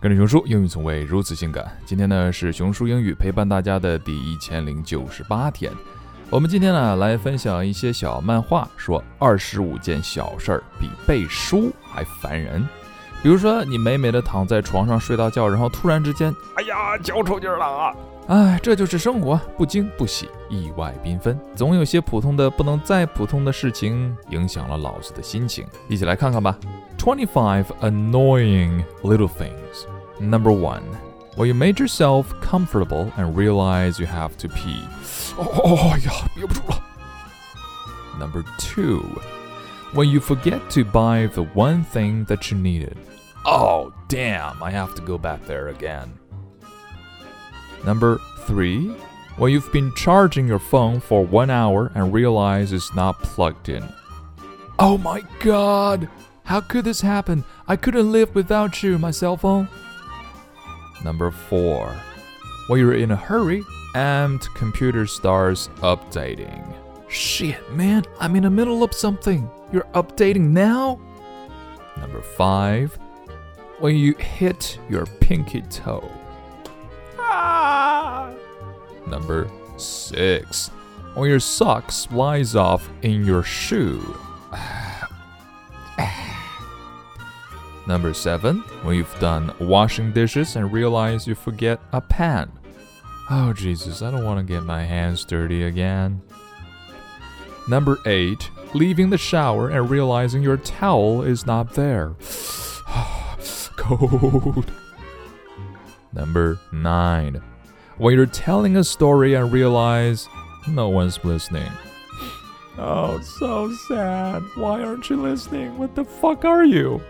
[0.00, 1.76] 跟着熊叔，英语从未如此性感。
[1.84, 5.72] 今天呢是熊叔英语陪伴大家的第一千零九十八天。
[6.30, 12.64] 我们今天呢来分享一些小漫画，说二十五件小事儿比背书还烦人。
[13.24, 17.92] 比如说，你美美的躺在床上睡大觉，然后突然之间，哎呀，脚抽筋了啊！
[18.27, 21.37] 哎，这就是生活，不惊不喜，意外缤纷。
[21.55, 25.67] 总有些普通的不能再普通的事情，影响了老子的心情。
[25.89, 26.57] 一起来看看吧。
[26.97, 29.85] Twenty-five annoying little things.
[30.19, 30.83] Number one,
[31.35, 34.83] when you made yourself comfortable and realize you have to pee.
[35.35, 36.81] 哦呀，憋不住了。
[38.17, 39.03] Number two,
[39.93, 42.95] when you forget to buy the one thing that you needed.
[43.43, 46.07] Oh, damn, I have to go back there again.
[47.84, 48.88] Number three,
[49.36, 53.88] when you've been charging your phone for one hour and realize it's not plugged in.
[54.78, 56.08] Oh my god!
[56.44, 57.44] How could this happen?
[57.66, 59.68] I couldn't live without you, my cell phone.
[61.04, 61.94] Number four,
[62.66, 66.74] when you're in a hurry and computer starts updating.
[67.08, 69.48] Shit, man, I'm in the middle of something.
[69.72, 71.00] You're updating now?
[71.98, 72.98] Number five,
[73.78, 76.10] when you hit your pinky toe.
[79.10, 80.68] Number six,
[81.14, 84.16] when your sock slides off in your shoe.
[87.86, 92.52] Number seven, when you've done washing dishes and realize you forget a pan.
[93.30, 96.22] Oh, Jesus, I don't want to get my hands dirty again.
[97.68, 102.14] Number eight, leaving the shower and realizing your towel is not there.
[103.76, 104.72] Cold.
[106.12, 107.42] Number nine,
[107.98, 110.28] when you're telling a story and realize
[110.68, 111.70] no one's listening.
[112.78, 114.42] Oh, so sad.
[114.54, 115.76] Why aren't you listening?
[115.76, 117.02] What the fuck are you?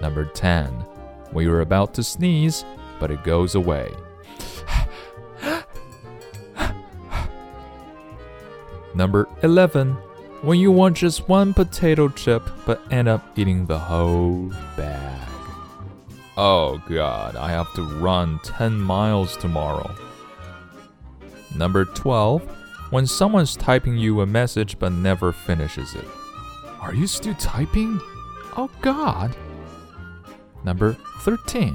[0.00, 0.68] Number 10.
[1.32, 2.64] When you're about to sneeze,
[3.00, 3.92] but it goes away.
[8.94, 9.96] Number 11.
[10.42, 15.28] When you want just one potato chip but end up eating the whole bag.
[16.40, 19.92] Oh god, I have to run 10 miles tomorrow.
[21.56, 22.42] Number 12.
[22.90, 26.06] When someone's typing you a message but never finishes it.
[26.80, 27.98] Are you still typing?
[28.56, 29.34] Oh god.
[30.62, 31.74] Number 13.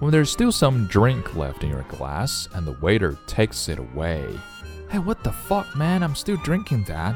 [0.00, 4.26] When there's still some drink left in your glass and the waiter takes it away.
[4.90, 6.02] Hey, what the fuck, man?
[6.02, 7.14] I'm still drinking that.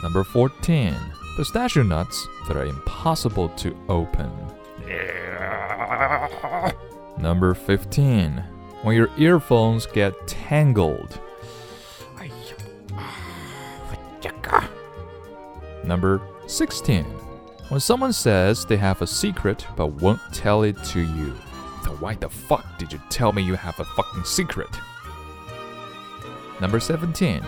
[0.00, 0.94] Number 14.
[1.36, 4.30] Pistachio nuts that are impossible to open.
[7.18, 8.42] Number 15.
[8.82, 11.20] When your earphones get tangled.
[15.84, 17.04] Number 16.
[17.68, 21.34] When someone says they have a secret but won't tell it to you.
[21.84, 24.68] So why the fuck did you tell me you have a fucking secret?
[26.60, 27.44] Number 17.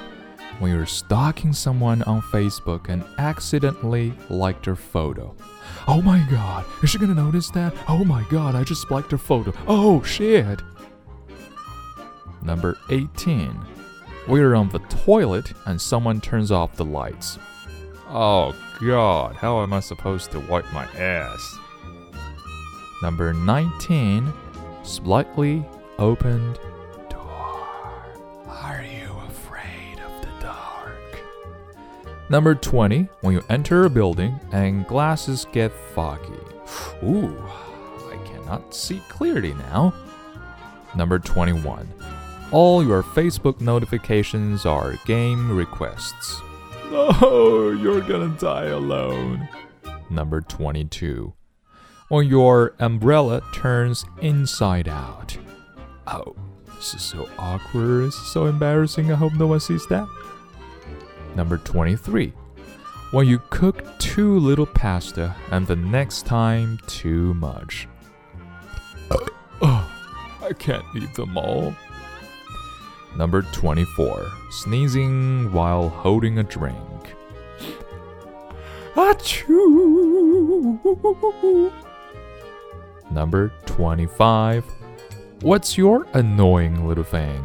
[0.59, 5.37] When you're stalking someone on Facebook and accidentally liked their photo.
[5.87, 7.73] Oh my god, is she gonna notice that?
[7.89, 9.53] Oh my god, I just liked her photo.
[9.69, 10.61] Oh shit.
[12.43, 13.51] Number 18.
[14.27, 17.39] When you're on the toilet and someone turns off the lights.
[18.09, 21.59] Oh god, how am I supposed to wipe my ass?
[23.03, 24.33] Number 19.
[24.83, 25.65] Slightly
[25.99, 26.59] opened
[32.31, 33.09] Number 20.
[33.23, 36.35] When you enter a building and glasses get foggy.
[37.03, 37.35] Ooh,
[38.11, 39.95] I cannot see clearly now.
[40.95, 41.89] Number 21.
[42.51, 46.41] All your Facebook notifications are game requests.
[46.91, 49.49] Oh, you're gonna die alone.
[50.11, 51.33] Number 22.
[52.09, 55.37] When your umbrella turns inside out.
[56.07, 56.35] Oh,
[56.77, 58.07] this is so awkward.
[58.07, 59.13] This is so embarrassing.
[59.13, 60.09] I hope no one sees that.
[61.39, 62.33] Number 23.
[63.13, 67.87] When you cook too little pasta and the next time too much.
[69.63, 69.89] Oh,
[70.43, 71.77] I can't eat them all.
[73.17, 74.27] Number 24.
[74.51, 77.15] Sneezing while holding a drink.
[78.97, 80.81] Achoo!
[83.13, 84.65] Number 25.
[85.43, 87.45] What's your annoying little thing?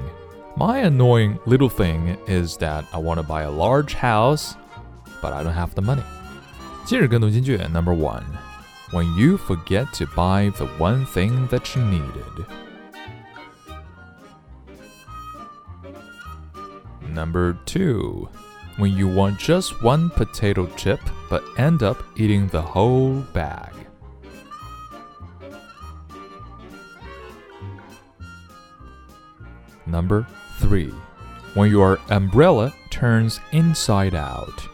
[0.57, 4.57] My annoying little thing is that I want to buy a large house,
[5.23, 6.03] but I don't have the money.
[6.85, 8.23] 今日跟读金句 Number 1.
[8.91, 12.47] When you forget to buy the one thing that you needed.
[17.13, 18.29] Number 2.
[18.79, 23.73] When you want just one potato chip but end up eating the whole bag.
[29.86, 30.26] Number
[30.60, 30.90] 3.
[31.54, 34.73] When your umbrella turns inside out.